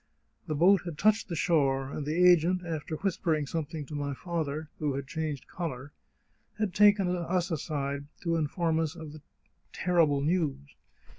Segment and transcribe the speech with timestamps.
[0.47, 4.15] The boat had touched the shore, and the agent, after whispering some thing to my
[4.15, 5.91] father, who had changed colour,
[6.57, 9.21] had taken us aside to inform us of the
[9.71, 10.75] terrible news.